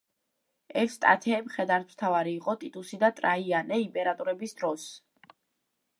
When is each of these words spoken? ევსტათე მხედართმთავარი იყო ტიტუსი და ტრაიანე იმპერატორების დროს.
ევსტათე 0.83 1.41
მხედართმთავარი 1.49 2.35
იყო 2.39 2.57
ტიტუსი 2.65 3.01
და 3.05 3.11
ტრაიანე 3.21 3.81
იმპერატორების 3.85 4.57
დროს. 4.63 4.89